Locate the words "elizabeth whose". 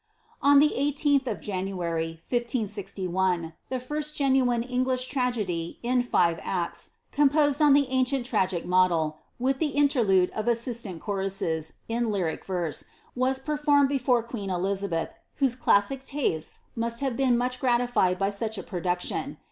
14.49-15.55